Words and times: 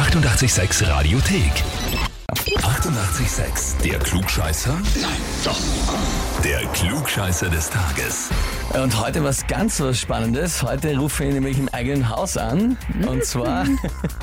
886 0.00 0.88
Radiothek. 0.88 1.52
88,6. 2.56 3.82
Der 3.84 3.98
Klugscheißer? 3.98 4.72
Nein, 4.98 5.10
doch. 5.44 5.60
Der 6.42 6.60
Klugscheißer 6.72 7.50
des 7.50 7.68
Tages. 7.68 8.30
Und 8.82 8.98
heute 8.98 9.22
was 9.22 9.46
ganz 9.46 9.78
was 9.78 10.00
Spannendes. 10.00 10.62
Heute 10.62 10.96
rufe 10.96 11.24
ich 11.26 11.34
nämlich 11.34 11.58
im 11.58 11.68
eigenen 11.68 12.08
Haus 12.08 12.38
an. 12.38 12.78
Und 13.06 13.26
zwar 13.26 13.66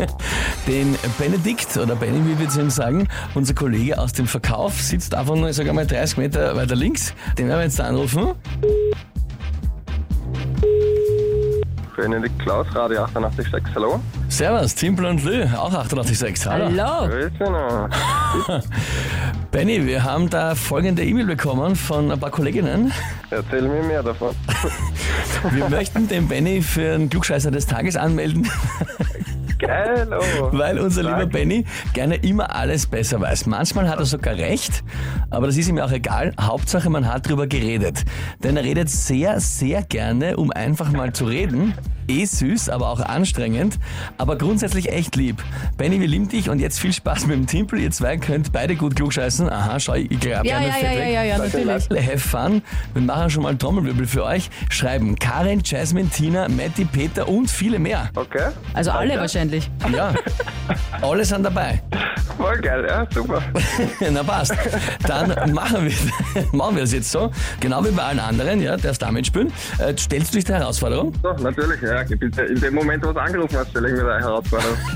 den 0.68 0.96
Benedikt 1.20 1.78
oder 1.78 1.96
Benny, 1.96 2.26
wie 2.26 2.40
wir 2.40 2.50
zu 2.50 2.62
ihm 2.62 2.72
sagen. 2.72 3.08
Unser 3.36 3.54
Kollege 3.54 4.00
aus 4.00 4.14
dem 4.14 4.26
Verkauf 4.26 4.82
sitzt 4.82 5.14
einfach 5.14 5.36
nur, 5.36 5.50
ich 5.50 5.56
sag 5.58 5.70
einmal, 5.70 5.86
30 5.86 6.18
Meter 6.18 6.56
weiter 6.56 6.76
links. 6.76 7.14
Den 7.38 7.50
werden 7.50 7.60
wir 7.60 7.66
jetzt 7.66 7.80
anrufen. 7.80 8.34
Benedikt 11.98 12.38
Klaus, 12.38 12.68
Radio 12.76 13.06
886, 13.06 13.74
hallo. 13.74 14.00
Servus, 14.30 14.76
Timpel 14.76 15.06
und 15.08 15.24
Lü, 15.24 15.46
auch 15.46 15.74
886. 15.74 16.46
Hallo. 16.46 16.66
Hallo. 16.66 17.10
Grüße. 17.10 17.90
Benny, 19.52 19.84
wir 19.84 20.04
haben 20.04 20.30
da 20.30 20.54
folgende 20.54 21.04
E-Mail 21.04 21.26
bekommen 21.26 21.76
von 21.76 22.12
ein 22.12 22.20
paar 22.20 22.30
Kolleginnen. 22.30 22.94
Erzähl 23.32 23.64
mir 23.64 23.82
mehr 23.82 24.04
davon. 24.04 24.36
Wir 25.52 25.70
möchten 25.70 26.08
den 26.08 26.28
Benny 26.28 26.62
für 26.62 26.94
einen 26.94 27.10
Klugscheißer 27.10 27.52
des 27.52 27.66
Tages 27.66 27.96
anmelden, 27.96 28.50
Geil, 29.60 30.08
oh. 30.12 30.50
weil 30.52 30.80
unser 30.80 31.02
lieber 31.02 31.18
Danke. 31.18 31.38
Benny 31.38 31.66
gerne 31.94 32.16
immer 32.16 32.54
alles 32.54 32.86
besser 32.86 33.20
weiß. 33.20 33.48
Manchmal 33.48 33.90
hat 33.90 34.00
er 34.00 34.06
sogar 34.06 34.36
recht, 34.36 34.84
aber 35.30 35.48
das 35.48 35.58
ist 35.58 35.68
ihm 35.68 35.80
auch 35.80 35.92
egal. 35.92 36.34
Hauptsache, 36.40 36.90
man 36.90 37.12
hat 37.12 37.28
drüber 37.28 37.48
geredet. 37.48 38.04
Denn 38.44 38.58
er 38.58 38.64
redet 38.64 38.90
sehr, 38.90 39.40
sehr 39.40 39.84
gerne, 39.84 40.38
um 40.38 40.52
einfach 40.52 40.92
mal 40.92 41.14
zu 41.14 41.26
reden. 41.26 41.74
Eh 42.08 42.26
süß, 42.26 42.70
aber 42.70 42.90
auch 42.90 43.00
anstrengend, 43.02 43.78
aber 44.18 44.38
grundsätzlich 44.38 44.90
echt 44.90 45.16
lieb. 45.16 45.44
Benny, 45.78 46.00
wir 46.00 46.08
lieben 46.08 46.30
dich 46.30 46.50
und 46.50 46.60
jetzt 46.60 46.80
viel 46.80 46.94
Spaß 46.94 47.28
mit 47.28 47.36
dem 47.36 47.48
Timpel. 47.48 47.80
Ihr 47.80 47.92
zwei 47.92 48.18
könnt 48.18 48.52
beide 48.54 48.76
gut 48.76 48.96
klugscheißen. 48.96 49.50
Aha, 49.50 49.80
schau, 49.80 49.94
ich 49.96 50.10
glaube, 50.20 50.48
Ja, 50.48 50.62
ja, 50.62 50.78
ja, 50.82 50.92
ja, 50.92 51.06
ja, 51.06 51.24
ja, 51.24 51.38
natürlich. 51.38 51.90
Have 51.90 52.20
fun. 52.20 52.62
Wir 52.94 53.02
machen 53.02 53.30
schon 53.30 53.44
mal 53.44 53.58
Trommelwirbel 53.58 54.08
für 54.08 54.24
euch. 54.24 54.50
Schreiben 54.70 55.16
Karin, 55.16 55.62
Jasmine, 55.64 56.10
Tina, 56.10 56.48
Matti, 56.48 56.86
Peter 56.86 57.28
und 57.28 57.50
viele 57.52 57.78
mehr. 57.80 58.10
Okay, 58.16 58.52
Also 58.74 58.92
alle 58.92 59.20
wahrscheinlich. 59.20 59.70
Ja, 59.94 60.14
alle 61.02 61.26
sind 61.26 61.44
dabei. 61.44 61.82
voll 62.48 62.62
geil, 62.62 62.86
ja, 62.88 63.08
super. 63.14 63.42
Na 64.12 64.24
passt. 64.24 64.54
Dann 65.08 65.54
machen 65.54 65.86
wir, 65.86 66.44
machen 66.54 66.76
wir 66.76 66.84
es 66.84 66.94
jetzt 66.94 67.12
so. 67.12 67.32
Genau 67.60 67.84
wie 67.86 67.92
bei 67.92 68.04
allen 68.04 68.20
anderen, 68.20 68.62
ja, 68.62 68.78
darfst 68.78 69.02
damit 69.02 69.28
spielen. 69.28 69.52
Äh, 69.80 69.94
stellst 69.98 70.34
du 70.34 70.38
dich 70.38 70.46
der 70.46 70.60
Herausforderung? 70.60 71.14
So, 71.22 71.32
natürlich, 71.44 71.82
ja. 71.82 72.04
bitte. 72.04 72.44
In 72.44 72.60
dem 72.60 72.76
Moment, 72.76 73.06
wo 73.06 73.12
du 73.12 73.20
angerufen 73.20 73.58
hast, 73.58 73.70
stelle 73.72 73.90
ich 73.90 73.96
mir 73.96 74.04
da 74.04 74.16
eine 74.16 74.26
Herausforderung. 74.26 74.78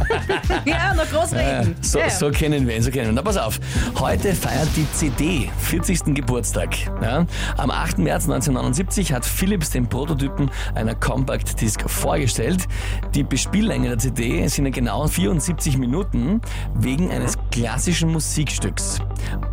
Ja, 0.66 0.94
noch 0.94 1.10
groß 1.10 1.32
Ja, 1.32 1.60
reden. 1.60 1.76
so, 1.82 2.00
Ja. 2.00 2.10
so 2.10 2.30
kennen 2.32 2.68
wir 2.68 2.76
ihn, 2.76 2.84
so 2.84 2.92
kennen 2.92 3.06
wir 3.06 3.10
ihn. 3.12 3.16
Na 3.16 3.22
pass 3.22 3.38
auf, 3.38 3.60
heute 4.00 4.34
feiert 4.34 4.68
die 4.76 4.86
CD 4.94 5.50
40. 5.60 6.14
Geburtstag. 6.16 6.70
Ja. 7.02 7.26
Am 7.58 7.72
8. 7.72 7.98
März 8.00 8.24
1979 8.24 9.14
hat 9.14 9.26
Philips 9.26 9.72
den 9.72 9.88
Prototypen 9.88 10.50
einer 10.76 10.96
Compact 10.96 11.60
Disc 11.62 11.82
vorgestellt. 11.90 12.68
Die 13.16 13.24
Bespiellänge 13.24 13.90
der 13.90 13.98
CD 13.98 14.48
sind 14.48 14.66
ja 14.66 14.72
genau 14.72 15.08
74 15.08 15.78
Minuten 15.78 16.42
wegen 16.76 17.12
eines 17.12 17.38
klassischen 17.52 18.12
Musikstücks. 18.12 19.00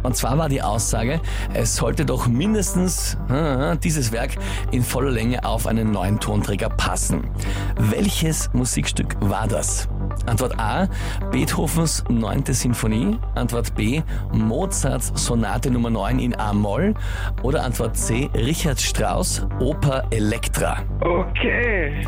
Und 0.02 0.16
zwar 0.16 0.38
war 0.38 0.48
die 0.48 0.62
Aussage, 0.62 1.20
es 1.52 1.76
sollte 1.76 2.06
doch 2.06 2.26
mindestens 2.28 3.16
äh, 3.28 3.76
dieses 3.76 4.12
Werk 4.12 4.36
in 4.70 4.82
voller 4.82 5.10
Länge 5.10 5.44
auf 5.44 5.66
einen 5.66 5.90
neuen 5.90 6.18
Tonträger 6.20 6.70
passen. 6.70 7.28
Welches 7.76 8.50
Musikstück 8.54 9.16
war 9.20 9.46
das? 9.46 9.88
Antwort 10.26 10.58
A, 10.58 10.88
Beethovens 11.30 12.04
9. 12.08 12.44
Sinfonie. 12.46 13.18
Antwort 13.34 13.74
B, 13.74 14.02
Mozarts 14.32 15.12
Sonate 15.14 15.70
Nummer 15.70 15.90
9 15.90 16.18
in 16.18 16.34
A-Moll. 16.38 16.94
Oder 17.42 17.64
Antwort 17.64 17.96
C, 17.96 18.28
Richard 18.34 18.80
Strauss, 18.80 19.46
Oper 19.60 20.04
Elektra. 20.10 20.78
Okay, 21.00 22.04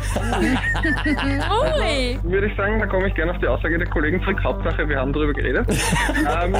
Ui. 1.51 2.19
würde 2.23 2.47
ich 2.47 2.55
sagen, 2.57 2.79
da 2.79 2.85
komme 2.85 3.07
ich 3.07 3.15
gerne 3.15 3.31
auf 3.31 3.37
die 3.39 3.47
Aussage 3.47 3.77
der 3.77 3.87
Kollegen 3.87 4.21
zurück. 4.23 4.39
Hauptsache, 4.43 4.87
wir 4.87 4.97
haben 4.97 5.13
darüber 5.13 5.33
geredet. 5.33 5.65
ähm, 6.43 6.55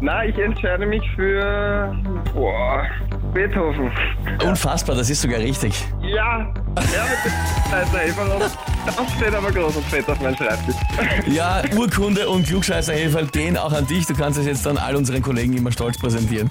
na, 0.00 0.24
ich 0.24 0.38
entscheide 0.38 0.86
mich 0.86 1.02
für 1.14 1.94
boah, 2.34 2.84
Beethoven. 3.32 3.90
Unfassbar, 4.44 4.96
das 4.96 5.10
ist 5.10 5.22
sogar 5.22 5.38
richtig. 5.40 5.84
Ja, 6.06 6.38
ja, 6.94 7.04
mit 7.04 7.24
dem 7.24 7.32
Scheißer 7.70 8.16
warum? 8.16 8.42
Das 8.86 8.94
steht 9.16 9.34
aber 9.34 9.50
groß 9.50 9.76
und 9.76 9.84
fett 9.86 10.08
auf 10.08 10.20
meinem 10.20 10.36
Schreibtisch. 10.36 10.76
Ja, 11.26 11.60
Urkunde 11.76 12.28
und 12.28 12.46
klugscheißer 12.46 12.92
Hilfe, 12.92 13.24
den 13.24 13.56
auch 13.56 13.72
an 13.72 13.84
dich. 13.86 14.06
Du 14.06 14.14
kannst 14.14 14.38
es 14.38 14.46
jetzt 14.46 14.64
dann 14.64 14.76
all 14.76 14.94
unseren 14.94 15.20
Kollegen 15.22 15.56
immer 15.56 15.72
stolz 15.72 15.98
präsentieren. 15.98 16.48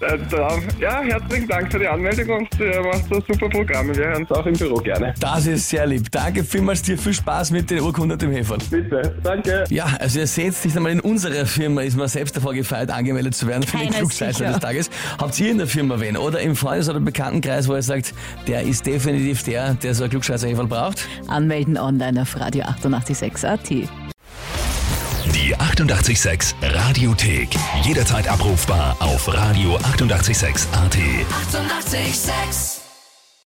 Äh, 0.00 0.18
Traum. 0.30 0.62
Ja, 0.78 1.00
herzlichen 1.00 1.48
Dank 1.48 1.72
für 1.72 1.78
die 1.78 1.88
Anmeldung 1.88 2.28
und 2.40 2.60
äh, 2.60 2.80
machst 2.82 3.10
du 3.10 3.20
super 3.26 3.48
Programme. 3.48 3.96
Wir 3.96 4.08
hören 4.08 4.24
es 4.24 4.30
auch 4.36 4.44
im 4.44 4.52
Büro 4.52 4.74
gerne. 4.76 5.14
Das 5.18 5.46
ist 5.46 5.68
sehr 5.70 5.86
lieb. 5.86 6.10
Danke 6.10 6.44
vielmals 6.44 6.82
dir. 6.82 6.98
Viel 6.98 7.14
Spaß 7.14 7.50
mit 7.52 7.70
den 7.70 7.80
Urkunden 7.80 8.12
und 8.12 8.20
dem 8.20 8.32
Heferl. 8.32 8.58
Bitte, 8.70 9.16
danke. 9.22 9.64
Ja, 9.70 9.86
also 9.98 10.18
ihr 10.18 10.26
seht, 10.26 10.62
nicht 10.62 10.76
einmal 10.76 10.92
in 10.92 11.00
unserer 11.00 11.46
Firma 11.46 11.80
ist 11.80 11.96
man 11.96 12.08
selbst 12.08 12.36
davor 12.36 12.52
gefeiert, 12.52 12.90
angemeldet 12.90 13.34
zu 13.34 13.46
werden 13.46 13.62
für 13.62 13.78
den 13.78 13.86
Keiner 13.86 13.92
ist 13.92 13.98
Klugscheißer 14.00 14.38
sicher. 14.38 14.50
des 14.52 14.60
Tages. 14.60 14.90
Habt 15.18 15.40
ihr 15.40 15.50
in 15.50 15.58
der 15.58 15.66
Firma 15.66 15.98
wen 15.98 16.18
oder 16.18 16.40
im 16.40 16.54
Freundes- 16.54 16.90
oder 16.90 17.00
Bekanntenkreis, 17.00 17.66
wo 17.66 17.74
ihr 17.74 17.82
sagt, 17.82 18.12
der 18.46 18.65
ist 18.66 18.86
definitiv 18.86 19.42
der, 19.44 19.74
der 19.74 19.94
so 19.94 20.04
ein 20.04 20.10
klugscheißer 20.10 20.48
braucht? 20.66 21.06
Anmelden 21.28 21.78
online 21.78 22.22
auf 22.22 22.38
Radio 22.38 22.64
886 22.64 23.48
AT. 23.48 23.70
Die 23.70 25.56
88,6 25.56 26.54
Radiothek. 26.62 27.48
Jederzeit 27.82 28.28
abrufbar 28.28 28.96
auf 29.00 29.28
radio886.at. 29.28 30.96
88,6. 30.96 31.96
Eighty-eight, 31.96 32.14
sex. 32.14 32.85